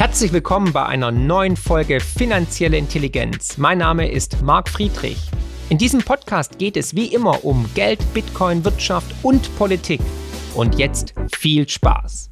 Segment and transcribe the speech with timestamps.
[0.00, 3.58] Herzlich willkommen bei einer neuen Folge Finanzielle Intelligenz.
[3.58, 5.18] Mein Name ist Marc Friedrich.
[5.68, 10.00] In diesem Podcast geht es wie immer um Geld, Bitcoin, Wirtschaft und Politik.
[10.54, 12.30] Und jetzt viel Spaß.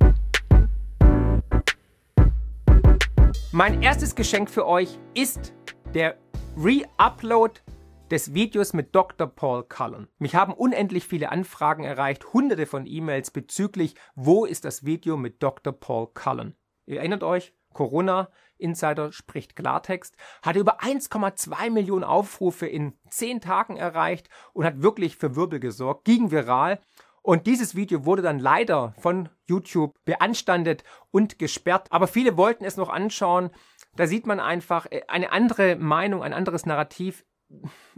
[3.52, 5.52] Mein erstes Geschenk für euch ist
[5.92, 6.16] der
[6.56, 7.60] Re-Upload
[8.10, 9.26] des Videos mit Dr.
[9.26, 10.08] Paul Cullen.
[10.18, 15.42] Mich haben unendlich viele Anfragen erreicht, hunderte von E-Mails bezüglich, wo ist das Video mit
[15.42, 15.74] Dr.
[15.74, 16.56] Paul Cullen.
[16.86, 23.76] Ihr erinnert euch, Corona Insider spricht Klartext, hatte über 1,2 Millionen Aufrufe in 10 Tagen
[23.76, 26.80] erreicht und hat wirklich für Wirbel gesorgt, ging viral.
[27.22, 30.82] Und dieses Video wurde dann leider von YouTube beanstandet
[31.12, 31.86] und gesperrt.
[31.90, 33.50] Aber viele wollten es noch anschauen.
[33.94, 37.24] Da sieht man einfach äh, eine andere Meinung, ein anderes Narrativ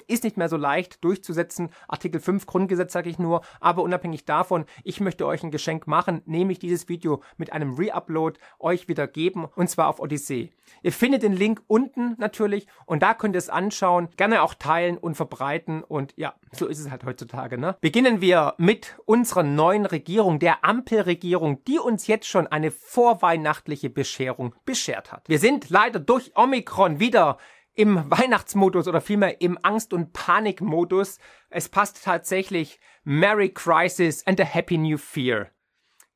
[0.06, 1.70] ist nicht mehr so leicht durchzusetzen.
[1.88, 6.22] Artikel 5 Grundgesetz sage ich nur, aber unabhängig davon, ich möchte euch ein Geschenk machen,
[6.26, 10.50] nämlich dieses Video mit einem Reupload euch wieder geben und zwar auf Odyssee.
[10.82, 14.98] Ihr findet den Link unten natürlich und da könnt ihr es anschauen, gerne auch teilen
[14.98, 17.76] und verbreiten und ja, so ist es halt heutzutage, ne?
[17.80, 24.54] Beginnen wir mit unserer neuen Regierung, der Ampelregierung, die uns jetzt schon eine vorweihnachtliche Bescherung
[24.64, 25.28] beschert hat.
[25.28, 27.38] Wir sind leider durch Omikron wieder
[27.80, 31.18] im Weihnachtsmodus oder vielmehr im Angst- und Panikmodus.
[31.48, 35.46] Es passt tatsächlich Merry Crisis and a Happy New Fear.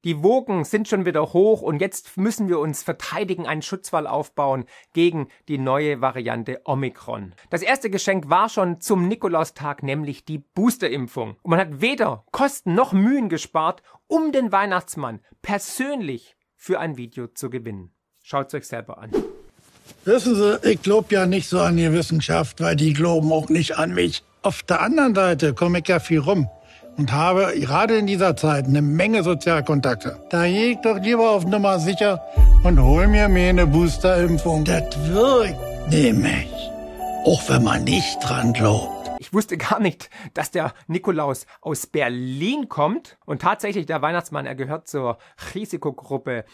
[0.05, 4.67] Die Wogen sind schon wieder hoch und jetzt müssen wir uns verteidigen, einen Schutzwall aufbauen
[4.93, 7.35] gegen die neue Variante Omikron.
[7.49, 11.39] Das erste Geschenk war schon zum Nikolaustag, nämlich die Boosterimpfung.
[11.41, 17.29] Und man hat weder Kosten noch Mühen gespart, um den Weihnachtsmann persönlich für ein Video
[17.29, 17.95] zu gewinnen.
[18.23, 19.13] Schaut es euch selber an.
[20.05, 23.79] Wissen Sie, ich glaube ja nicht so an die Wissenschaft, weil die glauben auch nicht
[23.79, 24.23] an mich.
[24.43, 26.49] Auf der anderen Seite komme ich ja viel rum
[26.97, 30.21] und habe gerade in dieser Zeit eine Menge Sozialkontakte.
[30.31, 32.23] Da gehe ich doch lieber auf Nummer sicher
[32.63, 34.65] und hol mir mir eine Boosterimpfung.
[34.65, 36.49] Das wirkt nämlich,
[37.25, 39.11] auch wenn man nicht dran glaubt.
[39.19, 43.17] Ich wusste gar nicht, dass der Nikolaus aus Berlin kommt.
[43.25, 45.17] Und tatsächlich, der Weihnachtsmann, er gehört zur
[45.55, 46.45] Risikogruppe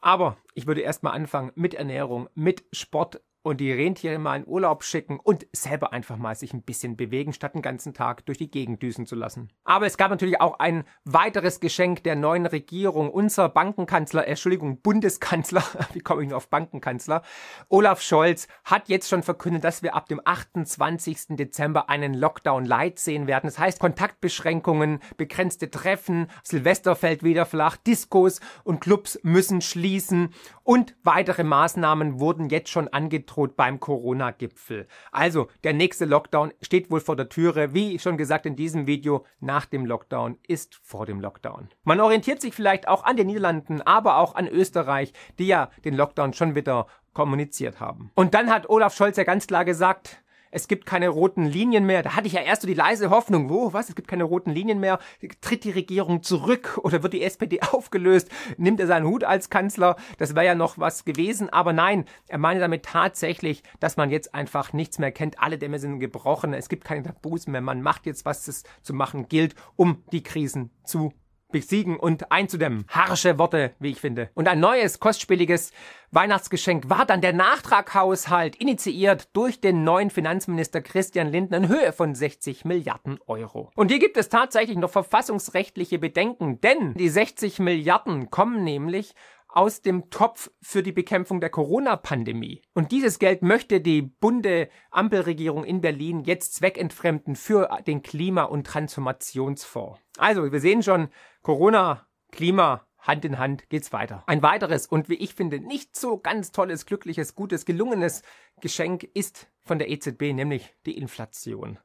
[0.00, 4.84] aber ich würde erstmal anfangen mit Ernährung, mit Sport und die Rentiere mal in Urlaub
[4.84, 8.50] schicken und selber einfach mal sich ein bisschen bewegen, statt den ganzen Tag durch die
[8.50, 9.50] Gegend düsen zu lassen.
[9.64, 13.10] Aber es gab natürlich auch ein weiteres Geschenk der neuen Regierung.
[13.10, 15.62] Unser Bankenkanzler, Entschuldigung, Bundeskanzler,
[15.92, 17.22] wie komme ich nur auf Bankenkanzler,
[17.68, 21.36] Olaf Scholz hat jetzt schon verkündet, dass wir ab dem 28.
[21.36, 23.46] Dezember einen Lockdown Light sehen werden.
[23.46, 30.34] Das heißt Kontaktbeschränkungen, begrenzte Treffen, Silvester fällt wieder flach, Diskos und Clubs müssen schließen
[30.68, 34.86] und weitere Maßnahmen wurden jetzt schon angedroht droht beim Corona-Gipfel.
[35.12, 37.72] Also, der nächste Lockdown steht wohl vor der Türe.
[37.72, 41.70] Wie schon gesagt in diesem Video, nach dem Lockdown ist vor dem Lockdown.
[41.84, 45.94] Man orientiert sich vielleicht auch an den Niederlanden, aber auch an Österreich, die ja den
[45.94, 48.10] Lockdown schon wieder kommuniziert haben.
[48.14, 52.02] Und dann hat Olaf Scholz ja ganz klar gesagt, es gibt keine roten Linien mehr.
[52.02, 54.50] Da hatte ich ja erst so die leise Hoffnung, wo, was, es gibt keine roten
[54.50, 54.98] Linien mehr.
[55.40, 58.30] Tritt die Regierung zurück oder wird die SPD aufgelöst?
[58.56, 59.96] Nimmt er seinen Hut als Kanzler?
[60.18, 61.50] Das wäre ja noch was gewesen.
[61.50, 65.40] Aber nein, er meine damit tatsächlich, dass man jetzt einfach nichts mehr kennt.
[65.40, 66.54] Alle Dämme sind gebrochen.
[66.54, 67.60] Es gibt keine Tabus mehr.
[67.60, 71.12] Man macht jetzt, was es zu machen gilt, um die Krisen zu
[71.50, 72.84] besiegen und einzudämmen.
[72.88, 74.30] Harsche Worte, wie ich finde.
[74.34, 75.72] Und ein neues, kostspieliges
[76.10, 82.14] Weihnachtsgeschenk war dann der Nachtraghaushalt, initiiert durch den neuen Finanzminister Christian Lindner in Höhe von
[82.14, 83.70] 60 Milliarden Euro.
[83.74, 89.14] Und hier gibt es tatsächlich noch verfassungsrechtliche Bedenken, denn die 60 Milliarden kommen nämlich
[89.58, 92.62] aus dem Topf für die Bekämpfung der Corona-Pandemie.
[92.74, 98.68] Und dieses Geld möchte die bunde Ampelregierung in Berlin jetzt zweckentfremden für den Klima- und
[98.68, 99.98] Transformationsfonds.
[100.16, 101.08] Also, wir sehen schon,
[101.42, 104.22] Corona, Klima, Hand in Hand geht's weiter.
[104.28, 108.22] Ein weiteres und wie ich finde nicht so ganz tolles, glückliches, gutes, gelungenes
[108.60, 111.80] Geschenk ist von der EZB, nämlich die Inflation.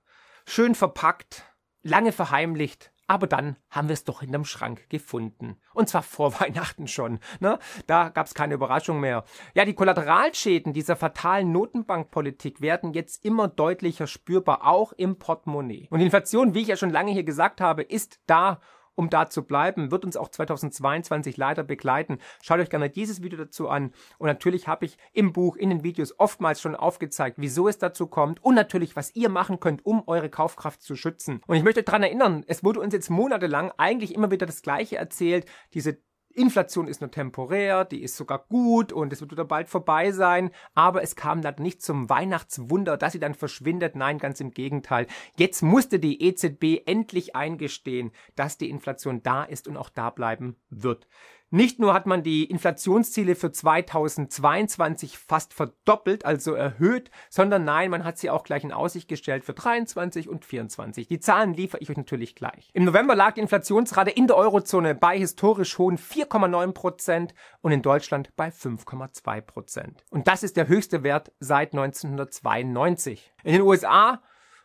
[0.46, 1.44] Schön verpackt,
[1.82, 5.58] lange verheimlicht, aber dann haben wir es doch hinterm Schrank gefunden.
[5.74, 7.20] Und zwar vor Weihnachten schon.
[7.40, 7.60] Ne?
[7.88, 9.24] Da gab es keine Überraschung mehr.
[9.54, 15.88] Ja, die Kollateralschäden dieser fatalen Notenbankpolitik werden jetzt immer deutlicher spürbar, auch im Portemonnaie.
[15.90, 18.60] Und Inflation, wie ich ja schon lange hier gesagt habe, ist da
[18.96, 22.20] um da zu bleiben, wird uns auch 2022 leider begleiten.
[22.42, 23.92] Schaut euch gerne dieses Video dazu an.
[24.18, 28.08] Und natürlich habe ich im Buch, in den Videos oftmals schon aufgezeigt, wieso es dazu
[28.08, 31.42] kommt und natürlich, was ihr machen könnt, um eure Kaufkraft zu schützen.
[31.48, 34.98] Und ich möchte daran erinnern, es wurde uns jetzt monatelang eigentlich immer wieder das Gleiche
[34.98, 35.98] erzählt, diese
[36.36, 40.52] Inflation ist nur temporär, die ist sogar gut und es wird wieder bald vorbei sein,
[40.74, 43.96] aber es kam dann nicht zum Weihnachtswunder, dass sie dann verschwindet.
[43.96, 45.08] Nein, ganz im Gegenteil.
[45.38, 50.56] Jetzt musste die EZB endlich eingestehen, dass die Inflation da ist und auch da bleiben
[50.70, 51.08] wird.
[51.54, 58.04] Nicht nur hat man die Inflationsziele für 2022 fast verdoppelt, also erhöht, sondern nein, man
[58.04, 61.08] hat sie auch gleich in Aussicht gestellt für 23 und 24.
[61.08, 62.72] Die Zahlen liefere ich euch natürlich gleich.
[62.74, 67.84] Im November lag die Inflationsrate in der Eurozone bei historisch hohen 4,9 Prozent und in
[67.84, 70.04] Deutschland bei 5,2 Prozent.
[70.10, 73.32] Und das ist der höchste Wert seit 1992.
[73.44, 74.24] In den USA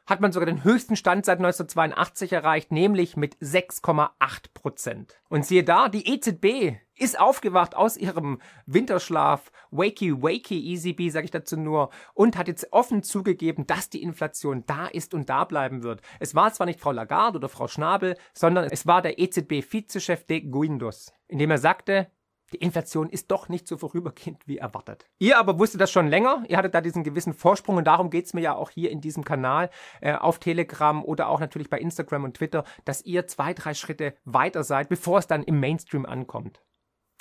[0.08, 4.08] hat man sogar den höchsten Stand seit 1982 erreicht, nämlich mit 6,8
[4.55, 5.20] Prozent.
[5.28, 11.31] Und siehe da, die EZB ist aufgewacht aus ihrem Winterschlaf, wakey wakey EZB, sage ich
[11.31, 15.82] dazu nur, und hat jetzt offen zugegeben, dass die Inflation da ist und da bleiben
[15.82, 16.00] wird.
[16.20, 20.40] Es war zwar nicht Frau Lagarde oder Frau Schnabel, sondern es war der EZB-Vizechef de
[20.40, 22.11] Guindos, indem er sagte,
[22.52, 25.06] die Inflation ist doch nicht so vorübergehend wie erwartet.
[25.18, 26.44] Ihr aber wusstet das schon länger.
[26.48, 29.24] Ihr hattet da diesen gewissen Vorsprung und darum geht's mir ja auch hier in diesem
[29.24, 33.74] Kanal äh, auf Telegram oder auch natürlich bei Instagram und Twitter, dass ihr zwei, drei
[33.74, 36.60] Schritte weiter seid, bevor es dann im Mainstream ankommt.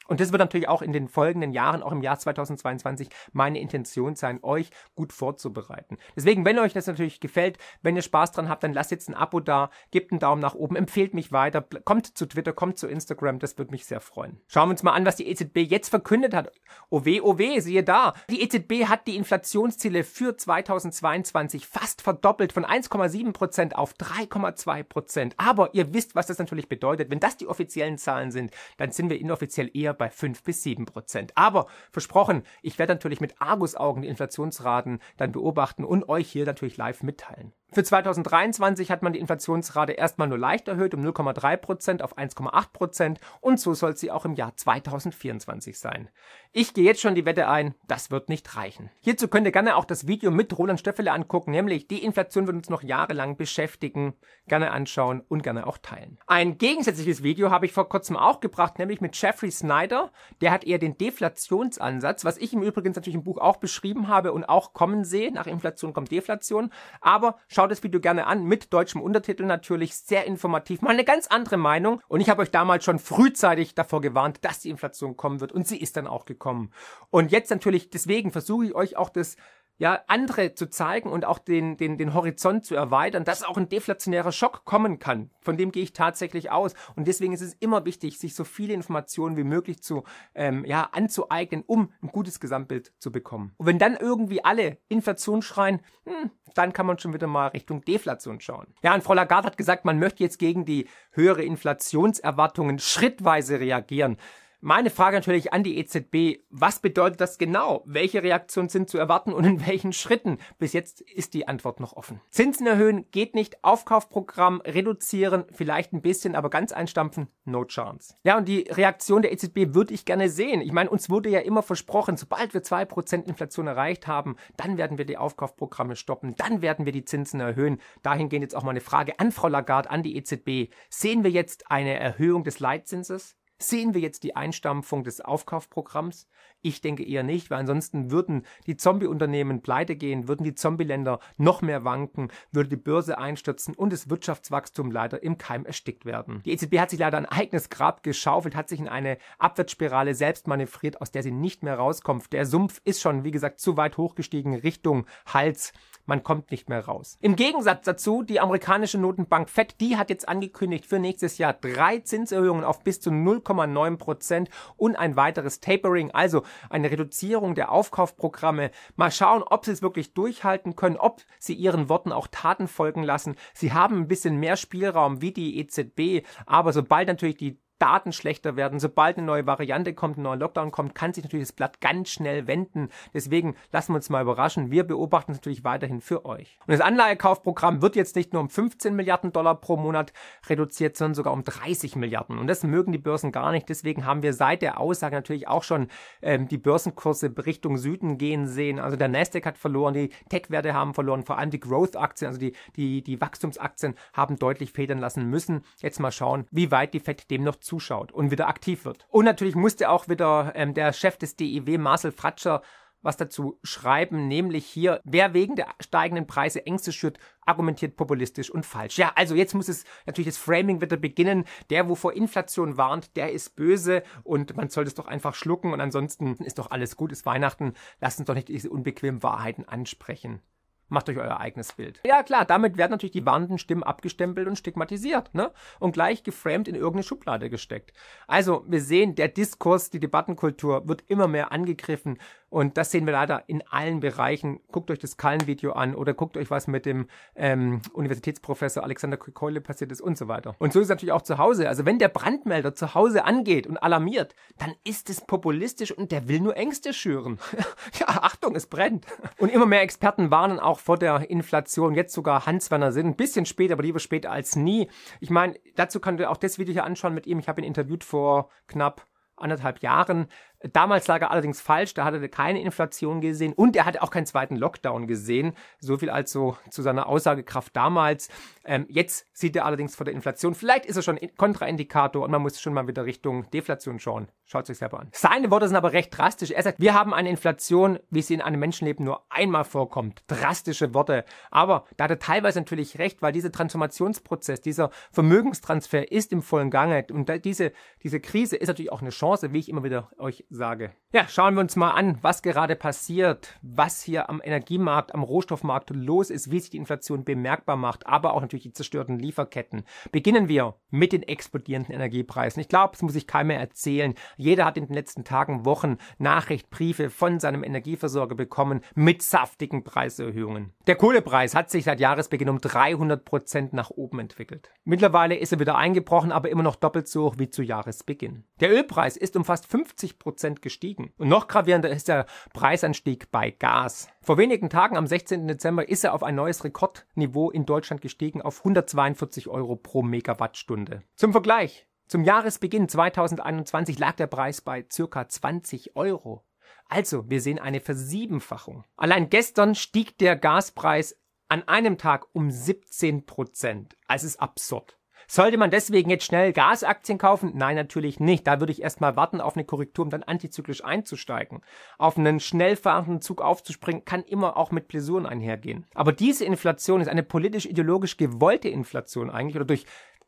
[0.07, 4.15] Und das wird natürlich auch in den folgenden Jahren, auch im Jahr 2022, meine Intention
[4.15, 5.97] sein, euch gut vorzubereiten.
[6.15, 9.15] Deswegen, wenn euch das natürlich gefällt, wenn ihr Spaß dran habt, dann lasst jetzt ein
[9.15, 12.87] Abo da, gebt einen Daumen nach oben, empfehlt mich weiter, kommt zu Twitter, kommt zu
[12.87, 14.39] Instagram, das würde mich sehr freuen.
[14.47, 16.51] Schauen wir uns mal an, was die EZB jetzt verkündet hat.
[16.89, 18.13] Oh weh, oh weh, siehe da.
[18.29, 25.35] Die EZB hat die Inflationsziele für 2022 fast verdoppelt von 1,7 Prozent auf 3,2 Prozent.
[25.37, 27.09] Aber ihr wisst, was das natürlich bedeutet.
[27.09, 30.85] Wenn das die offiziellen Zahlen sind, dann sind wir inoffiziell eher bei 5 bis 7
[30.85, 31.31] Prozent.
[31.35, 36.77] Aber versprochen, ich werde natürlich mit Argusaugen die Inflationsraten dann beobachten und euch hier natürlich
[36.77, 37.53] live mitteilen.
[37.73, 42.71] Für 2023 hat man die Inflationsrate erstmal nur leicht erhöht um 0,3 Prozent auf 1,8
[42.71, 46.09] Prozent und so soll sie auch im Jahr 2024 sein.
[46.53, 48.89] Ich gehe jetzt schon die Wette ein, das wird nicht reichen.
[49.01, 52.55] Hierzu könnt ihr gerne auch das Video mit Roland Stöffele angucken, nämlich die Inflation wird
[52.55, 54.13] uns noch jahrelang beschäftigen.
[54.47, 56.17] Gerne anschauen und gerne auch teilen.
[56.25, 60.11] Ein gegensätzliches Video habe ich vor kurzem auch gebracht, nämlich mit Jeffrey Snyder.
[60.39, 64.31] Der hat eher den Deflationsansatz, was ich im Übrigen natürlich im Buch auch beschrieben habe
[64.31, 65.33] und auch kommen sehe.
[65.33, 66.71] Nach Inflation kommt Deflation.
[67.01, 71.25] Aber Schaut das Video gerne an, mit deutschem Untertitel natürlich, sehr informativ, mal eine ganz
[71.25, 72.03] andere Meinung.
[72.07, 75.67] Und ich habe euch damals schon frühzeitig davor gewarnt, dass die Inflation kommen wird und
[75.67, 76.71] sie ist dann auch gekommen.
[77.09, 79.37] Und jetzt natürlich, deswegen versuche ich euch auch das
[79.77, 83.69] ja, andere zu zeigen und auch den, den, den Horizont zu erweitern, dass auch ein
[83.69, 85.29] deflationärer Schock kommen kann.
[85.39, 86.73] Von dem gehe ich tatsächlich aus.
[86.95, 90.03] Und deswegen ist es immer wichtig, sich so viele Informationen wie möglich zu,
[90.33, 93.53] ähm, ja, anzueignen, um ein gutes Gesamtbild zu bekommen.
[93.57, 97.81] Und wenn dann irgendwie alle Inflation schreien, hm, dann kann man schon wieder mal Richtung
[97.81, 98.67] Deflation schauen.
[98.81, 104.17] Ja, und Frau Lagarde hat gesagt, man möchte jetzt gegen die höhere Inflationserwartungen schrittweise reagieren.
[104.59, 107.83] Meine Frage natürlich an die EZB, was bedeutet das genau?
[107.85, 110.39] Welche Reaktionen sind zu erwarten und in welchen Schritten?
[110.57, 112.21] Bis jetzt ist die Antwort noch offen.
[112.31, 118.15] Zinsen erhöhen geht nicht, Aufkaufprogramm reduzieren, vielleicht ein bisschen, aber ganz einstampfen, no chance.
[118.23, 120.61] Ja, und die Reaktion der EZB würde ich gerne sehen.
[120.61, 124.77] Ich meine, uns wurde ja immer versprochen, sobald wir zwei Prozent Inflation erreicht haben, dann
[124.79, 127.79] werden wir die Aufkaufprogramme stoppen, dann werden wir die Zinsen erhöhen.
[128.01, 130.73] Dahingehend jetzt auch mal eine Frage an Frau Lagarde, an die EZB.
[130.89, 133.37] Sehen wir jetzt eine Erhöhung des Leitzinses?
[133.59, 136.27] Sehen wir jetzt die Einstampfung des Aufkaufprogramms?
[136.61, 141.63] Ich denke eher nicht, weil ansonsten würden die Zombie-Unternehmen pleite gehen, würden die Zombie-Länder noch
[141.63, 146.43] mehr wanken, würde die Börse einstürzen und das Wirtschaftswachstum leider im Keim erstickt werden.
[146.45, 150.47] Die EZB hat sich leider ein eigenes Grab geschaufelt, hat sich in eine Abwärtsspirale selbst
[150.47, 152.31] manövriert, aus der sie nicht mehr rauskommt.
[152.33, 155.73] Der Sumpf ist schon, wie gesagt, zu weit hochgestiegen Richtung Hals
[156.07, 157.17] man kommt nicht mehr raus.
[157.21, 161.99] Im Gegensatz dazu, die amerikanische Notenbank Fed, die hat jetzt angekündigt für nächstes Jahr drei
[161.99, 168.71] Zinserhöhungen auf bis zu 0,9 Prozent und ein weiteres Tapering, also eine Reduzierung der Aufkaufprogramme.
[168.95, 173.03] Mal schauen, ob sie es wirklich durchhalten können, ob sie ihren Worten auch Taten folgen
[173.03, 173.35] lassen.
[173.53, 178.55] Sie haben ein bisschen mehr Spielraum wie die EZB, aber sobald natürlich die Daten schlechter
[178.55, 178.79] werden.
[178.79, 182.09] Sobald eine neue Variante kommt, ein neuer Lockdown kommt, kann sich natürlich das Blatt ganz
[182.09, 182.89] schnell wenden.
[183.13, 184.71] Deswegen lassen wir uns mal überraschen.
[184.71, 186.57] Wir beobachten es natürlich weiterhin für euch.
[186.65, 190.13] Und das Anleihekaufprogramm wird jetzt nicht nur um 15 Milliarden Dollar pro Monat
[190.47, 192.37] reduziert, sondern sogar um 30 Milliarden.
[192.37, 193.69] Und das mögen die Börsen gar nicht.
[193.69, 195.87] Deswegen haben wir seit der Aussage natürlich auch schon
[196.21, 198.79] ähm, die Börsenkurse Richtung Süden gehen sehen.
[198.79, 202.53] Also der Nasdaq hat verloren, die Tech-Werte haben verloren, vor allem die Growth-Aktien, also die,
[202.75, 205.63] die, die Wachstumsaktien haben deutlich federn lassen müssen.
[205.79, 209.05] Jetzt mal schauen, wie weit die FED dem noch zuschaut und wieder aktiv wird.
[209.09, 212.63] Und natürlich musste auch wieder ähm, der Chef des DIW, Marcel Fratscher,
[213.01, 218.65] was dazu schreiben, nämlich hier, wer wegen der steigenden Preise Ängste schürt, argumentiert populistisch und
[218.65, 218.97] falsch.
[218.97, 221.45] Ja, also jetzt muss es natürlich das Framing wieder beginnen.
[221.69, 225.73] Der, wo vor Inflation warnt, der ist böse und man soll das doch einfach schlucken
[225.73, 227.73] und ansonsten ist doch alles gut, ist Weihnachten.
[228.01, 230.41] Lasst uns doch nicht diese unbequemen Wahrheiten ansprechen.
[230.89, 231.99] Macht euch euer eigenes Bild.
[232.05, 235.51] Ja klar, damit werden natürlich die warnenden Stimmen abgestempelt und stigmatisiert, ne?
[235.79, 237.91] Und gleich geframed in irgendeine Schublade gesteckt.
[238.27, 242.17] Also, wir sehen, der Diskurs, die Debattenkultur wird immer mehr angegriffen
[242.49, 244.61] und das sehen wir leider in allen Bereichen.
[244.71, 249.59] Guckt euch das Kallen-Video an oder guckt euch was mit dem ähm, Universitätsprofessor Alexander Keule
[249.59, 250.55] passiert ist und so weiter.
[250.59, 251.67] Und so ist es natürlich auch zu Hause.
[251.67, 256.29] Also wenn der Brandmelder zu Hause angeht und alarmiert, dann ist es populistisch und der
[256.29, 257.37] will nur Ängste schüren.
[257.99, 259.05] ja, Achtung, es brennt.
[259.37, 261.95] Und immer mehr Experten warnen auch vor der Inflation.
[261.95, 263.07] Jetzt sogar Hans-Werner Sinn.
[263.07, 264.89] Ein bisschen später, aber lieber später als nie.
[265.19, 267.39] Ich meine, dazu könnt ihr auch das Video hier anschauen mit ihm.
[267.39, 269.05] Ich habe ihn interviewt vor knapp
[269.35, 270.27] anderthalb Jahren.
[270.61, 274.09] Damals lag er allerdings falsch, da hatte er keine Inflation gesehen und er hatte auch
[274.09, 275.53] keinen zweiten Lockdown gesehen.
[275.79, 278.29] So viel also zu seiner Aussagekraft damals.
[278.65, 280.55] Ähm, jetzt sieht er allerdings vor der Inflation.
[280.55, 284.29] Vielleicht ist er schon Kontraindikator und man muss schon mal wieder Richtung Deflation schauen.
[284.45, 285.09] Schaut sich selber an.
[285.11, 286.51] Seine Worte sind aber recht drastisch.
[286.51, 290.23] Er sagt, wir haben eine Inflation, wie sie in einem Menschenleben nur einmal vorkommt.
[290.27, 291.23] Drastische Worte.
[291.51, 296.71] Aber da hat er teilweise natürlich recht, weil dieser Transformationsprozess, dieser Vermögenstransfer ist im vollen
[296.71, 297.73] Gange und diese,
[298.03, 300.91] diese Krise ist natürlich auch eine Chance, wie ich immer wieder euch sage.
[301.13, 305.91] Ja, schauen wir uns mal an, was gerade passiert, was hier am Energiemarkt, am Rohstoffmarkt
[305.91, 309.83] los ist, wie sich die Inflation bemerkbar macht, aber auch natürlich die zerstörten Lieferketten.
[310.11, 312.59] Beginnen wir mit den explodierenden Energiepreisen.
[312.59, 314.15] Ich glaube, das muss ich keinem mehr erzählen.
[314.35, 319.85] Jeder hat in den letzten Tagen, Wochen Nachricht, Briefe von seinem Energieversorger bekommen mit saftigen
[319.85, 320.73] Preiserhöhungen.
[320.87, 324.71] Der Kohlepreis hat sich seit Jahresbeginn um 300 Prozent nach oben entwickelt.
[324.83, 328.43] Mittlerweile ist er wieder eingebrochen, aber immer noch doppelt so hoch wie zu Jahresbeginn.
[328.59, 331.11] Der Ölpreis ist um fast 50 Prozent Prozent gestiegen.
[331.17, 334.07] Und noch gravierender ist der Preisanstieg bei Gas.
[334.21, 335.47] Vor wenigen Tagen, am 16.
[335.47, 341.01] Dezember, ist er auf ein neues Rekordniveau in Deutschland gestiegen auf 142 Euro pro Megawattstunde.
[341.15, 341.87] Zum Vergleich.
[342.07, 346.45] Zum Jahresbeginn 2021 lag der Preis bei circa 20 Euro.
[346.87, 348.83] Also, wir sehen eine Versiebenfachung.
[348.95, 353.97] Allein gestern stieg der Gaspreis an einem Tag um 17 Prozent.
[354.07, 354.96] Also, es ist absurd.
[355.29, 357.51] Sollte man deswegen jetzt schnell Gasaktien kaufen?
[357.53, 358.47] Nein, natürlich nicht.
[358.47, 361.61] Da würde ich erstmal warten auf eine Korrektur, um dann antizyklisch einzusteigen.
[361.97, 365.85] Auf einen schnell fahrenden Zug aufzuspringen, kann immer auch mit Blessuren einhergehen.
[365.93, 369.85] Aber diese Inflation ist eine politisch-ideologisch gewollte Inflation eigentlich oder durch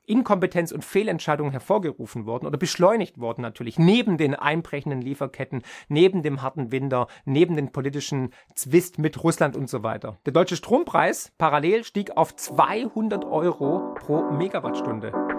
[0.10, 6.42] Inkompetenz und Fehlentscheidungen hervorgerufen worden oder beschleunigt worden natürlich, neben den einbrechenden Lieferketten, neben dem
[6.42, 10.18] harten Winter, neben den politischen Zwist mit Russland und so weiter.
[10.26, 15.39] Der deutsche Strompreis parallel stieg auf 200 Euro pro Megawattstunde.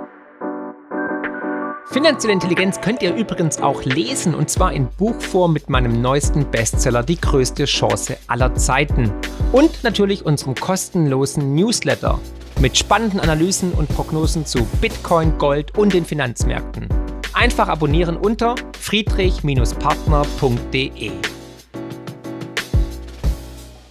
[1.93, 7.03] Finanzielle Intelligenz könnt ihr übrigens auch lesen und zwar in Buchform mit meinem neuesten Bestseller
[7.03, 9.13] Die größte Chance aller Zeiten
[9.51, 12.21] und natürlich unserem kostenlosen Newsletter
[12.61, 16.87] mit spannenden Analysen und Prognosen zu Bitcoin, Gold und den Finanzmärkten.
[17.33, 21.11] Einfach abonnieren unter friedrich-partner.de.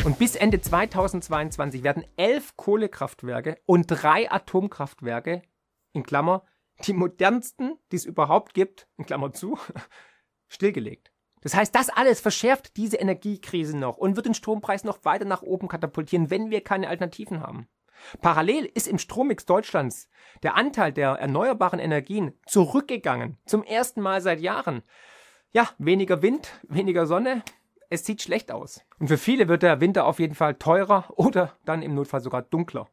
[0.06, 5.42] Und bis Ende 2022 werden elf Kohlekraftwerke und drei Atomkraftwerke,
[5.92, 6.44] in Klammer,
[6.86, 9.58] die modernsten, die es überhaupt gibt, in Klammer zu,
[10.48, 11.12] stillgelegt.
[11.42, 15.42] Das heißt, das alles verschärft diese Energiekrise noch und wird den Strompreis noch weiter nach
[15.42, 17.68] oben katapultieren, wenn wir keine Alternativen haben.
[18.22, 20.10] Parallel ist im Strommix Deutschlands
[20.44, 23.38] der Anteil der erneuerbaren Energien zurückgegangen.
[23.46, 24.84] Zum ersten Mal seit Jahren.
[25.52, 27.44] Ja, weniger Wind, weniger Sonne.
[27.90, 28.86] Es sieht schlecht aus.
[29.00, 32.44] Und für viele wird der Winter auf jeden Fall teurer oder dann im Notfall sogar
[32.44, 32.88] dunkler.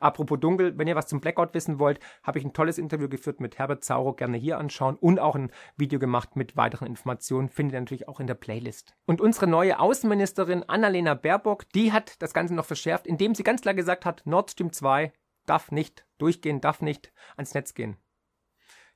[0.00, 3.40] Apropos dunkel, wenn ihr was zum Blackout wissen wollt, habe ich ein tolles Interview geführt
[3.40, 7.74] mit Herbert Zauro, gerne hier anschauen und auch ein Video gemacht mit weiteren Informationen, findet
[7.74, 8.94] ihr natürlich auch in der Playlist.
[9.06, 13.60] Und unsere neue Außenministerin Annalena Baerbock, die hat das Ganze noch verschärft, indem sie ganz
[13.60, 15.12] klar gesagt hat, Nord Stream 2
[15.46, 17.96] darf nicht durchgehen, darf nicht ans Netz gehen.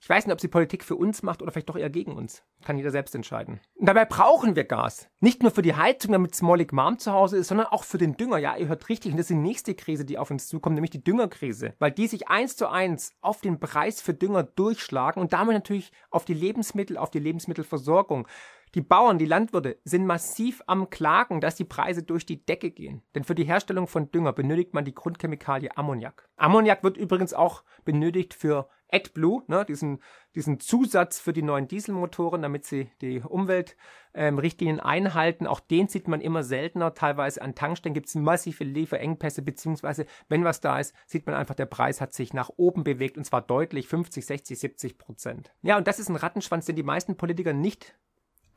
[0.03, 2.43] Ich weiß nicht, ob sie Politik für uns macht oder vielleicht doch eher gegen uns.
[2.65, 3.61] Kann jeder selbst entscheiden.
[3.75, 5.11] Und dabei brauchen wir Gas.
[5.21, 7.99] Nicht nur für die Heizung, damit es mollig warm zu Hause ist, sondern auch für
[7.99, 8.39] den Dünger.
[8.39, 9.13] Ja, ihr hört richtig.
[9.13, 11.75] Und das ist die nächste Krise, die auf uns zukommt, nämlich die Düngerkrise.
[11.79, 15.93] Weil die sich eins zu eins auf den Preis für Dünger durchschlagen und damit natürlich
[16.11, 18.27] auf die Lebensmittel, auf die Lebensmittelversorgung.
[18.75, 23.03] Die Bauern, die Landwirte sind massiv am Klagen, dass die Preise durch die Decke gehen.
[23.15, 26.29] Denn für die Herstellung von Dünger benötigt man die Grundchemikalie Ammoniak.
[26.37, 30.03] Ammoniak wird übrigens auch benötigt für AdBlue, ne, diesen,
[30.35, 35.47] diesen Zusatz für die neuen Dieselmotoren, damit sie die Umweltrichtlinien ähm, einhalten.
[35.47, 36.95] Auch den sieht man immer seltener.
[36.95, 41.55] Teilweise an Tankstellen gibt es massive Lieferengpässe, beziehungsweise wenn was da ist, sieht man einfach,
[41.55, 45.53] der Preis hat sich nach oben bewegt und zwar deutlich 50, 60, 70 Prozent.
[45.63, 47.97] Ja, und das ist ein Rattenschwanz, den die meisten Politiker nicht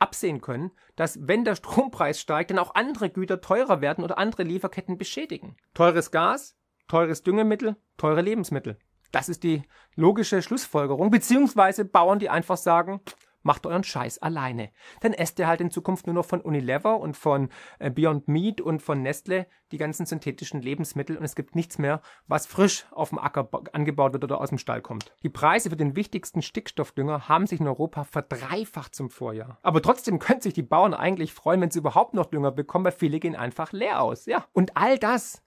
[0.04, 4.42] absehen können, dass wenn der Strompreis steigt, dann auch andere Güter teurer werden oder andere
[4.42, 5.56] Lieferketten beschädigen.
[5.72, 6.56] Teures Gas,
[6.88, 8.78] teures Düngemittel, teure Lebensmittel.
[9.12, 9.62] Das ist die
[9.94, 13.00] logische Schlussfolgerung, beziehungsweise Bauern, die einfach sagen,
[13.44, 14.70] macht euren Scheiß alleine.
[15.00, 18.60] Dann esst ihr halt in Zukunft nur noch von Unilever und von äh, Beyond Meat
[18.60, 23.10] und von Nestle die ganzen synthetischen Lebensmittel und es gibt nichts mehr, was frisch auf
[23.10, 25.14] dem Acker angebaut wird oder aus dem Stall kommt.
[25.22, 29.58] Die Preise für den wichtigsten Stickstoffdünger haben sich in Europa verdreifacht zum Vorjahr.
[29.62, 32.92] Aber trotzdem können sich die Bauern eigentlich freuen, wenn sie überhaupt noch Dünger bekommen, weil
[32.92, 34.26] viele gehen einfach leer aus.
[34.26, 34.46] Ja.
[34.52, 35.42] Und all das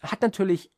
[0.00, 0.72] hat natürlich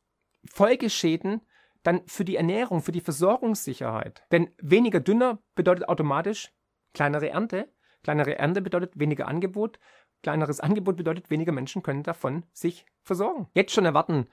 [0.49, 1.41] Folgeschäden
[1.83, 4.23] dann für die Ernährung, für die Versorgungssicherheit.
[4.31, 6.51] Denn weniger Dünner bedeutet automatisch
[6.93, 7.71] kleinere Ernte.
[8.03, 9.79] Kleinere Ernte bedeutet weniger Angebot.
[10.23, 13.47] Kleineres Angebot bedeutet, weniger Menschen können davon sich versorgen.
[13.53, 14.27] Jetzt schon erwarten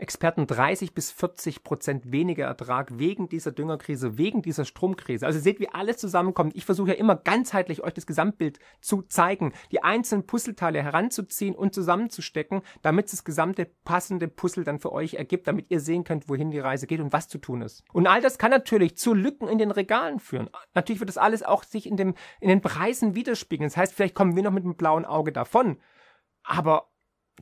[0.00, 5.26] Experten 30 bis 40 Prozent weniger Ertrag wegen dieser Düngerkrise, wegen dieser Stromkrise.
[5.26, 6.56] Also seht, wie alles zusammenkommt.
[6.56, 11.74] Ich versuche ja immer ganzheitlich euch das Gesamtbild zu zeigen, die einzelnen Puzzleteile heranzuziehen und
[11.74, 16.50] zusammenzustecken, damit das gesamte passende Puzzle dann für euch ergibt, damit ihr sehen könnt, wohin
[16.50, 17.84] die Reise geht und was zu tun ist.
[17.92, 20.50] Und all das kann natürlich zu Lücken in den Regalen führen.
[20.74, 23.68] Natürlich wird das alles auch sich in, dem, in den Preisen widerspiegeln.
[23.68, 25.78] Das heißt, vielleicht kommen wir noch mit einem blauen Auge davon.
[26.42, 26.89] Aber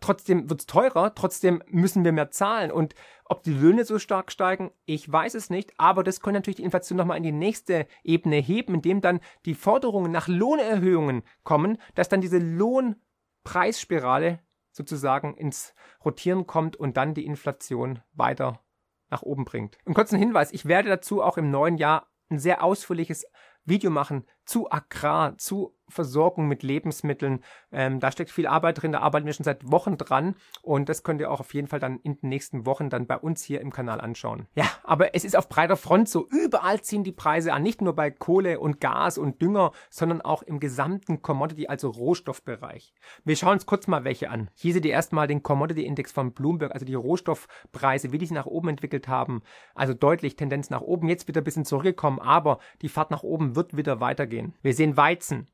[0.01, 2.71] trotzdem wird's teurer, trotzdem müssen wir mehr zahlen.
[2.71, 6.57] Und ob die Löhne so stark steigen, ich weiß es nicht, aber das könnte natürlich
[6.57, 11.79] die Inflation nochmal in die nächste Ebene heben, indem dann die Forderungen nach Lohnerhöhungen kommen,
[11.95, 14.41] dass dann diese Lohnpreisspirale
[14.73, 15.75] sozusagen ins
[16.05, 18.61] Rotieren kommt und dann die Inflation weiter
[19.11, 19.79] nach oben bringt.
[19.85, 23.27] Einen kurzen Hinweis, ich werde dazu auch im neuen Jahr ein sehr ausführliches
[23.65, 27.41] Video machen zu Agrar, zu Versorgung mit Lebensmitteln.
[27.73, 31.03] Ähm, da steckt viel Arbeit drin, da arbeiten wir schon seit Wochen dran und das
[31.03, 33.61] könnt ihr auch auf jeden Fall dann in den nächsten Wochen dann bei uns hier
[33.61, 34.47] im Kanal anschauen.
[34.55, 37.95] Ja, aber es ist auf breiter Front so, überall ziehen die Preise an, nicht nur
[37.95, 42.93] bei Kohle und Gas und Dünger, sondern auch im gesamten Commodity, also Rohstoffbereich.
[43.25, 44.51] Wir schauen uns kurz mal welche an.
[44.55, 48.35] Hier seht ihr erstmal den Commodity Index von Bloomberg, also die Rohstoffpreise, wie die sich
[48.35, 49.43] nach oben entwickelt haben.
[49.75, 53.57] Also deutlich Tendenz nach oben, jetzt wieder ein bisschen zurückgekommen, aber die Fahrt nach oben
[53.57, 54.55] wird wieder weitergehen.
[54.63, 55.49] Wir sehen Weizen,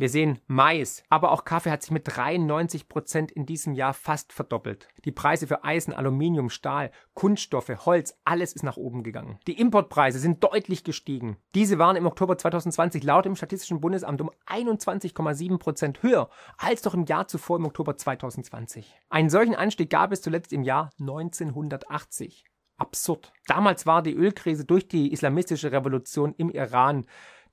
[0.00, 4.32] wir sehen Mais, aber auch Kaffee hat sich mit 93 Prozent in diesem Jahr fast
[4.32, 4.88] verdoppelt.
[5.04, 9.38] Die Preise für Eisen, Aluminium, Stahl, Kunststoffe, Holz, alles ist nach oben gegangen.
[9.46, 11.36] Die Importpreise sind deutlich gestiegen.
[11.54, 16.94] Diese waren im Oktober 2020 laut dem Statistischen Bundesamt um 21,7 Prozent höher als doch
[16.94, 18.98] im Jahr zuvor im Oktober 2020.
[19.10, 22.46] Einen solchen Anstieg gab es zuletzt im Jahr 1980.
[22.78, 23.34] Absurd.
[23.46, 27.04] Damals war die Ölkrise durch die islamistische Revolution im Iran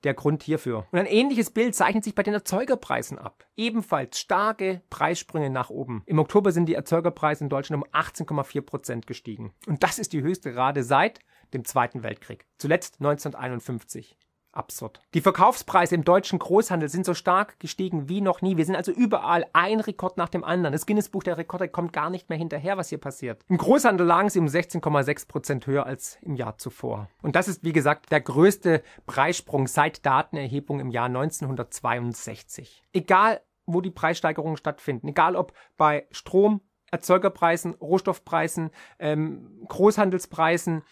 [0.04, 0.86] der Grund hierfür.
[0.90, 3.44] Und ein ähnliches Bild zeichnet sich bei den Erzeugerpreisen ab.
[3.56, 6.02] Ebenfalls starke Preissprünge nach oben.
[6.06, 9.52] Im Oktober sind die Erzeugerpreise in Deutschland um 18,4 Prozent gestiegen.
[9.66, 11.20] Und das ist die höchste Rate seit
[11.54, 12.46] dem Zweiten Weltkrieg.
[12.58, 14.16] Zuletzt 1951
[14.52, 15.00] absurd.
[15.14, 18.56] Die Verkaufspreise im deutschen Großhandel sind so stark gestiegen wie noch nie.
[18.56, 20.72] Wir sind also überall ein Rekord nach dem anderen.
[20.72, 23.42] Das Guinness-Buch der Rekorde kommt gar nicht mehr hinterher, was hier passiert.
[23.48, 27.08] Im Großhandel lagen sie um 16,6 Prozent höher als im Jahr zuvor.
[27.22, 32.82] Und das ist, wie gesagt, der größte Preissprung seit Datenerhebung im Jahr 1962.
[32.92, 40.82] Egal, wo die Preissteigerungen stattfinden, egal ob bei Strom, Erzeugerpreisen, Rohstoffpreisen, ähm, Großhandelspreisen,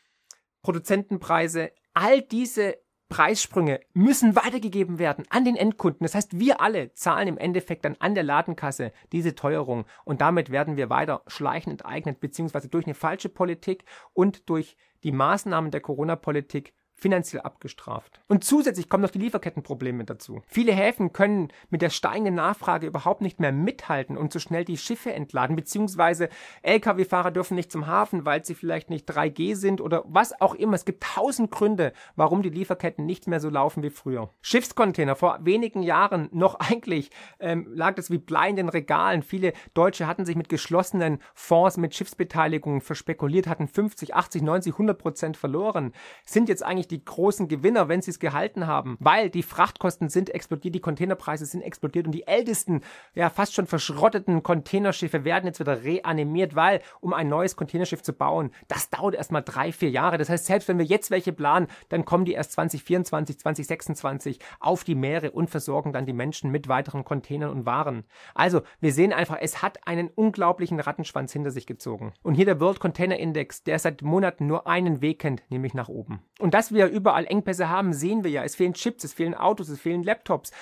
[0.63, 2.77] Produzentenpreise, all diese
[3.09, 6.05] Preissprünge müssen weitergegeben werden an den Endkunden.
[6.05, 10.51] Das heißt, wir alle zahlen im Endeffekt dann an der Ladenkasse diese Teuerung und damit
[10.51, 15.81] werden wir weiter schleichend enteignet, beziehungsweise durch eine falsche Politik und durch die Maßnahmen der
[15.81, 18.21] Corona-Politik finanziell abgestraft.
[18.27, 20.43] Und zusätzlich kommen noch die Lieferkettenprobleme dazu.
[20.47, 24.79] Viele Häfen können mit der steigenden Nachfrage überhaupt nicht mehr mithalten und so schnell die
[24.79, 26.31] Schiffe entladen, beziehungsweise
[26.63, 30.75] Lkw-Fahrer dürfen nicht zum Hafen, weil sie vielleicht nicht 3G sind oder was auch immer.
[30.75, 34.31] Es gibt tausend Gründe, warum die Lieferketten nicht mehr so laufen wie früher.
[34.41, 39.23] Schiffscontainer vor wenigen Jahren noch eigentlich ähm, lag das wie Blei in den Regalen.
[39.23, 44.99] Viele Deutsche hatten sich mit geschlossenen Fonds mit Schiffsbeteiligungen verspekuliert, hatten 50, 80, 90, 100
[44.99, 45.93] Prozent verloren,
[46.25, 50.09] sind jetzt eigentlich eigentlich die großen Gewinner, wenn sie es gehalten haben, weil die Frachtkosten
[50.09, 52.83] sind explodiert, die Containerpreise sind explodiert und die ältesten,
[53.15, 58.13] ja fast schon verschrotteten Containerschiffe werden jetzt wieder reanimiert, weil um ein neues Containerschiff zu
[58.13, 60.19] bauen, das dauert erstmal drei, vier Jahre.
[60.19, 64.85] Das heißt, selbst wenn wir jetzt welche planen, dann kommen die erst 2024, 2026 auf
[64.85, 68.05] die Meere und versorgen dann die Menschen mit weiteren Containern und Waren.
[68.35, 72.13] Also, wir sehen einfach, es hat einen unglaublichen Rattenschwanz hinter sich gezogen.
[72.23, 75.89] Und hier der World Container Index, der seit Monaten nur einen Weg kennt, nämlich nach
[75.89, 76.21] oben.
[76.39, 78.45] Und das wir überall Engpässe haben, sehen wir ja.
[78.45, 80.53] Es fehlen Chips, es fehlen Autos, es fehlen Laptops.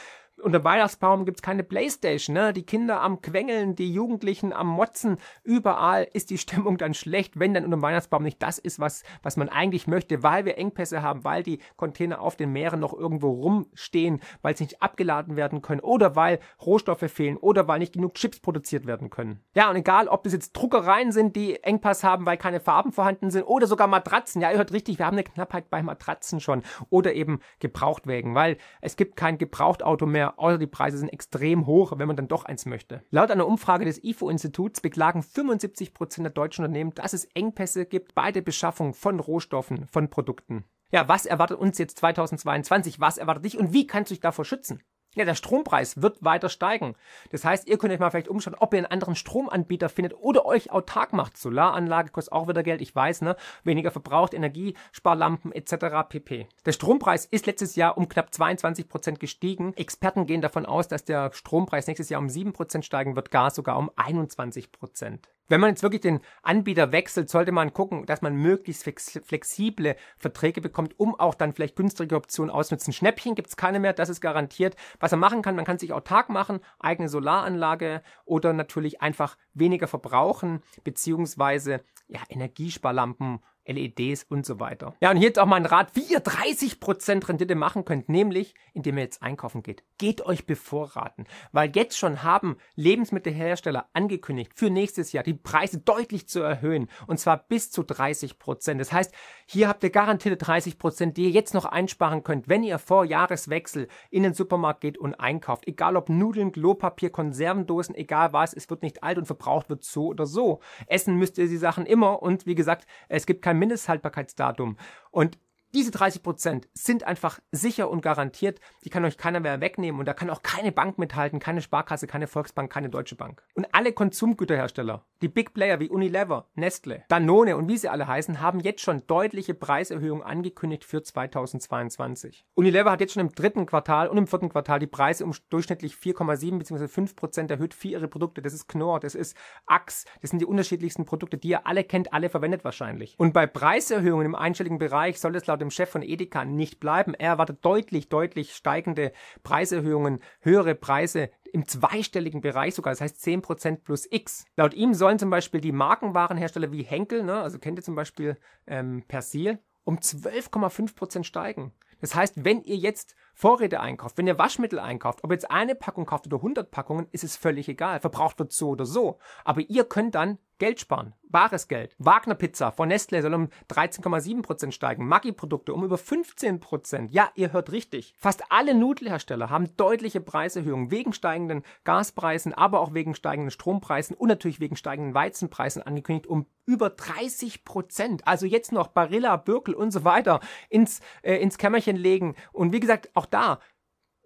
[0.42, 2.52] Unter Weihnachtsbaum gibt's keine Playstation, ne?
[2.52, 7.54] Die Kinder am Quengeln, die Jugendlichen am Motzen, überall ist die Stimmung dann schlecht, wenn
[7.54, 11.24] dann unter Weihnachtsbaum nicht das ist, was, was man eigentlich möchte, weil wir Engpässe haben,
[11.24, 15.80] weil die Container auf den Meeren noch irgendwo rumstehen, weil sie nicht abgeladen werden können
[15.80, 19.40] oder weil Rohstoffe fehlen oder weil nicht genug Chips produziert werden können.
[19.54, 23.30] Ja, und egal, ob das jetzt Druckereien sind, die Engpass haben, weil keine Farben vorhanden
[23.30, 24.42] sind oder sogar Matratzen.
[24.42, 28.58] Ja, ihr hört richtig, wir haben eine Knappheit bei Matratzen schon oder eben Gebrauchtwägen, weil
[28.80, 32.44] es gibt kein Gebrauchtauto mehr außer die Preise sind extrem hoch, wenn man dann doch
[32.44, 33.02] eins möchte.
[33.10, 38.14] Laut einer Umfrage des IFO-Instituts beklagen 75 Prozent der deutschen Unternehmen, dass es Engpässe gibt
[38.14, 40.64] bei der Beschaffung von Rohstoffen, von Produkten.
[40.92, 43.00] Ja, was erwartet uns jetzt 2022?
[43.00, 44.80] Was erwartet dich und wie kannst du dich davor schützen?
[45.14, 46.96] Ja, der Strompreis wird weiter steigen.
[47.30, 50.44] Das heißt, ihr könnt euch mal vielleicht umschauen, ob ihr einen anderen Stromanbieter findet oder
[50.44, 51.36] euch autark macht.
[51.36, 53.36] Solaranlage kostet auch wieder Geld, ich weiß, ne?
[53.62, 56.08] Weniger verbraucht, Energiesparlampen etc.
[56.08, 56.48] pp.
[56.66, 59.72] Der Strompreis ist letztes Jahr um knapp 22 Prozent gestiegen.
[59.76, 63.54] Experten gehen davon aus, dass der Strompreis nächstes Jahr um 7 Prozent steigen wird, Gas
[63.54, 65.28] sogar um 21 Prozent.
[65.48, 70.62] Wenn man jetzt wirklich den Anbieter wechselt, sollte man gucken, dass man möglichst flexible Verträge
[70.62, 72.94] bekommt, um auch dann vielleicht günstige Optionen auszunutzen.
[72.94, 74.74] Schnäppchen gibt es keine mehr, das ist garantiert.
[75.00, 79.86] Was man machen kann, man kann sich autark machen, eigene Solaranlage oder natürlich einfach weniger
[79.86, 84.94] verbrauchen, beziehungsweise ja, Energiesparlampen LEDs und so weiter.
[85.00, 88.54] Ja, und hier jetzt auch mal ein Rat, wie ihr 30% Rendite machen könnt, nämlich
[88.72, 89.82] indem ihr jetzt einkaufen geht.
[89.98, 96.28] Geht euch bevorraten, weil jetzt schon haben Lebensmittelhersteller angekündigt, für nächstes Jahr die Preise deutlich
[96.28, 98.78] zu erhöhen und zwar bis zu 30%.
[98.78, 99.14] Das heißt,
[99.46, 103.88] hier habt ihr garantierte 30%, die ihr jetzt noch einsparen könnt, wenn ihr vor Jahreswechsel
[104.10, 105.66] in den Supermarkt geht und einkauft.
[105.66, 110.06] Egal ob Nudeln, Klopapier, Konservendosen, egal was, es wird nicht alt und verbraucht wird so
[110.08, 110.60] oder so.
[110.86, 114.76] Essen müsst ihr die Sachen immer und wie gesagt, es gibt kein Mindesthaltbarkeitsdatum.
[115.10, 115.38] Und
[115.74, 118.60] diese 30 Prozent sind einfach sicher und garantiert.
[118.84, 122.06] Die kann euch keiner mehr wegnehmen und da kann auch keine Bank mithalten, keine Sparkasse,
[122.06, 123.42] keine Volksbank, keine Deutsche Bank.
[123.54, 128.40] Und alle Konsumgüterhersteller, die Big Player wie Unilever, Nestle, Danone und wie sie alle heißen,
[128.40, 132.46] haben jetzt schon deutliche Preiserhöhungen angekündigt für 2022.
[132.54, 135.94] Unilever hat jetzt schon im dritten Quartal und im vierten Quartal die Preise um durchschnittlich
[135.94, 136.86] 4,7 bzw.
[136.86, 138.42] 5 Prozent erhöht für ihre Produkte.
[138.42, 142.12] Das ist Knorr, das ist Axe, das sind die unterschiedlichsten Produkte, die ihr alle kennt,
[142.12, 143.16] alle verwendet wahrscheinlich.
[143.18, 147.14] Und bei Preiserhöhungen im einstelligen Bereich soll es laut dem Chef von Edeka nicht bleiben.
[147.14, 153.84] Er erwartet deutlich, deutlich steigende Preiserhöhungen, höhere Preise im zweistelligen Bereich sogar, das heißt 10%
[153.84, 154.44] plus X.
[154.56, 158.36] Laut ihm sollen zum Beispiel die Markenwarenhersteller wie Henkel, ne, also kennt ihr zum Beispiel
[158.66, 161.72] ähm, Persil, um 12,5% steigen.
[162.00, 165.74] Das heißt, wenn ihr jetzt Vorräte einkauft, wenn ihr Waschmittel einkauft, ob ihr jetzt eine
[165.74, 168.00] Packung kauft oder 100 Packungen, ist es völlig egal.
[168.00, 169.18] Verbraucht wird so oder so.
[169.44, 171.14] Aber ihr könnt dann Geld sparen.
[171.28, 171.96] Bares Geld.
[171.98, 175.08] Wagner Pizza von Nestle soll um 13,7% steigen.
[175.08, 177.08] Maggi-Produkte um über 15%.
[177.10, 178.14] Ja, ihr hört richtig.
[178.18, 184.28] Fast alle Nudelhersteller haben deutliche Preiserhöhungen wegen steigenden Gaspreisen, aber auch wegen steigenden Strompreisen und
[184.28, 188.20] natürlich wegen steigenden Weizenpreisen angekündigt um über 30%.
[188.24, 190.38] Also jetzt noch Barilla, Birkel und so weiter
[190.70, 192.36] ins, äh, ins Kämmerchen legen.
[192.52, 193.58] Und wie gesagt, auch da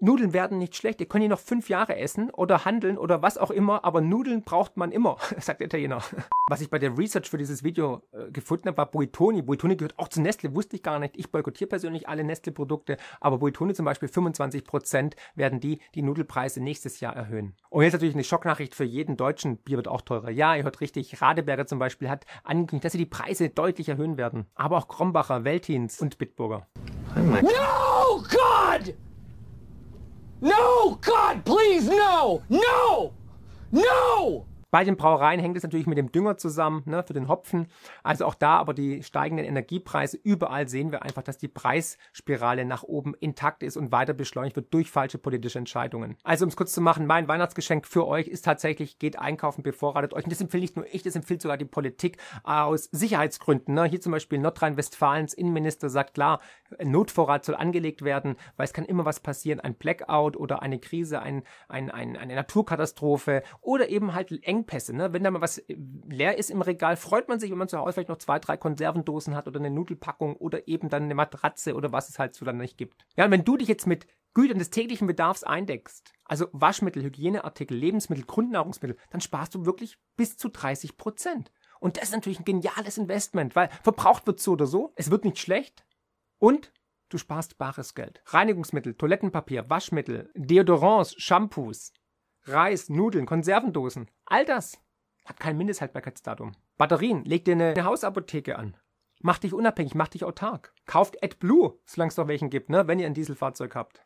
[0.00, 1.00] Nudeln werden nicht schlecht.
[1.00, 4.42] Ihr könnt die noch fünf Jahre essen oder handeln oder was auch immer, aber Nudeln
[4.42, 6.02] braucht man immer, sagt der Italiener.
[6.48, 9.42] Was ich bei der Research für dieses Video äh, gefunden habe, war Buitoni.
[9.42, 11.16] Buitoni gehört auch zu Nestle, wusste ich gar nicht.
[11.16, 17.00] Ich boykottiere persönlich alle Nestle-Produkte, aber Buitoni zum Beispiel 25% werden die die Nudelpreise nächstes
[17.00, 17.56] Jahr erhöhen.
[17.68, 19.58] Und jetzt natürlich eine Schocknachricht für jeden Deutschen.
[19.58, 20.30] Bier wird auch teurer.
[20.30, 21.20] Ja, ihr hört richtig.
[21.20, 24.46] Radeberger zum Beispiel hat angekündigt, dass sie die Preise deutlich erhöhen werden.
[24.54, 26.68] Aber auch Krombacher, Weltins und Bitburger.
[27.20, 28.94] Oh no, God!
[30.40, 30.94] No!
[31.00, 32.44] God, please, no!
[32.48, 33.12] No!
[33.72, 34.46] No!
[34.70, 37.68] Bei den Brauereien hängt es natürlich mit dem Dünger zusammen, ne, für den Hopfen.
[38.02, 40.18] Also auch da aber die steigenden Energiepreise.
[40.22, 44.72] Überall sehen wir einfach, dass die Preisspirale nach oben intakt ist und weiter beschleunigt wird
[44.74, 46.16] durch falsche politische Entscheidungen.
[46.22, 50.12] Also um es kurz zu machen, mein Weihnachtsgeschenk für euch ist tatsächlich, geht einkaufen, bevorratet
[50.12, 50.24] euch.
[50.24, 53.74] Und das empfiehlt nicht nur ich, das empfiehlt sogar die Politik aus Sicherheitsgründen.
[53.74, 53.84] Ne.
[53.84, 56.40] Hier zum Beispiel Nordrhein-Westfalens Innenminister sagt, klar,
[56.82, 61.22] Notvorrat soll angelegt werden, weil es kann immer was passieren, ein Blackout oder eine Krise,
[61.22, 64.94] ein, ein, ein, eine Naturkatastrophe oder eben halt eng Engpässe.
[64.94, 65.12] Ne?
[65.12, 67.78] Wenn da mal was äh, leer ist im Regal, freut man sich, wenn man zu
[67.78, 71.74] Hause vielleicht noch zwei, drei Konservendosen hat oder eine Nudelpackung oder eben dann eine Matratze
[71.74, 73.06] oder was es halt so dann nicht gibt.
[73.16, 77.76] Ja, und wenn du dich jetzt mit Gütern des täglichen Bedarfs eindeckst, also Waschmittel, Hygieneartikel,
[77.76, 81.50] Lebensmittel, Grundnahrungsmittel, dann sparst du wirklich bis zu 30 Prozent.
[81.80, 85.24] Und das ist natürlich ein geniales Investment, weil verbraucht wird so oder so, es wird
[85.24, 85.84] nicht schlecht
[86.38, 86.72] und
[87.08, 88.22] du sparst bares Geld.
[88.26, 91.92] Reinigungsmittel, Toilettenpapier, Waschmittel, Deodorants, Shampoos,
[92.48, 94.80] Reis, Nudeln, Konservendosen, all das
[95.24, 96.52] hat kein Mindesthaltbarkeitsdatum.
[96.78, 98.76] Batterien, leg dir eine, eine Hausapotheke an.
[99.20, 100.72] Mach dich unabhängig, mach dich autark.
[100.86, 104.02] Kauft AdBlue, solange es noch welchen gibt, ne, wenn ihr ein Dieselfahrzeug habt.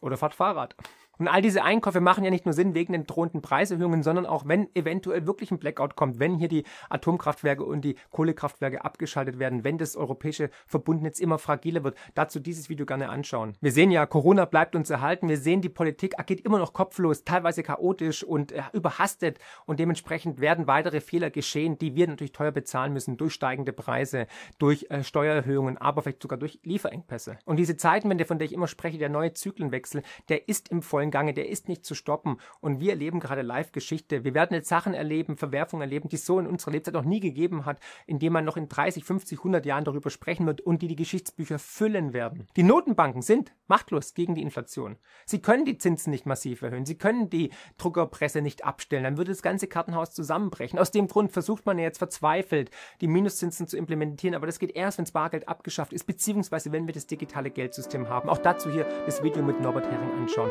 [0.00, 0.74] Oder fahrt Fahrrad.
[1.18, 4.46] Und all diese Einkäufe machen ja nicht nur Sinn wegen den drohenden Preiserhöhungen, sondern auch,
[4.46, 9.64] wenn eventuell wirklich ein Blackout kommt, wenn hier die Atomkraftwerke und die Kohlekraftwerke abgeschaltet werden,
[9.64, 11.96] wenn das europäische Verbundnetz immer fragiler wird.
[12.14, 13.54] Dazu dieses Video gerne anschauen.
[13.60, 15.28] Wir sehen ja, Corona bleibt uns erhalten.
[15.28, 19.38] Wir sehen, die Politik agiert immer noch kopflos, teilweise chaotisch und äh, überhastet.
[19.66, 24.26] Und dementsprechend werden weitere Fehler geschehen, die wir natürlich teuer bezahlen müssen durch steigende Preise,
[24.58, 27.38] durch äh, Steuererhöhungen, aber vielleicht sogar durch Lieferengpässe.
[27.44, 31.10] Und diese Zeitenwende, von der ich immer spreche, der neue Zyklenwechsel, der ist im vollen
[31.10, 32.36] Gange, der ist nicht zu stoppen.
[32.60, 34.22] Und wir erleben gerade Live-Geschichte.
[34.22, 37.18] Wir werden jetzt Sachen erleben, Verwerfungen erleben, die es so in unserer Lebzeit noch nie
[37.18, 40.86] gegeben hat, indem man noch in 30, 50, 100 Jahren darüber sprechen wird und die
[40.86, 42.46] die Geschichtsbücher füllen werden.
[42.56, 44.96] Die Notenbanken sind machtlos gegen die Inflation.
[45.26, 46.86] Sie können die Zinsen nicht massiv erhöhen.
[46.86, 49.04] Sie können die Druckerpresse nicht abstellen.
[49.04, 50.78] Dann würde das ganze Kartenhaus zusammenbrechen.
[50.78, 54.36] Aus dem Grund versucht man ja jetzt verzweifelt, die Minuszinsen zu implementieren.
[54.36, 58.28] Aber das geht erst, wenn Bargeld abgeschafft ist, beziehungsweise wenn wir das digitale Geldsystem haben.
[58.28, 60.50] Auch dazu hier das Video mit Norbert Hering anschauen.